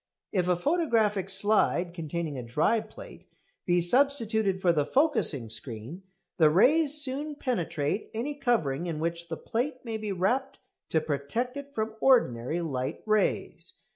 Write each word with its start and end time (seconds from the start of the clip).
If 0.31 0.47
a 0.47 0.55
photographic 0.55 1.29
slide 1.29 1.93
containing 1.93 2.35
a 2.35 2.41
dry 2.41 2.79
plate 2.81 3.27
be 3.67 3.79
substituted 3.81 4.59
for 4.59 4.73
the 4.73 4.83
focusing 4.83 5.47
screen, 5.51 6.01
the 6.37 6.49
rays 6.49 6.95
soon 6.95 7.35
penetrate 7.35 8.09
any 8.11 8.33
covering 8.33 8.87
in 8.87 8.99
which 8.99 9.27
the 9.27 9.37
plate 9.37 9.85
may 9.85 9.97
be 9.97 10.11
wrapped 10.11 10.57
to 10.89 11.01
protect 11.01 11.55
it 11.55 11.75
from 11.75 11.93
ordinary 12.01 12.61
light 12.61 13.03
rays. 13.05 13.73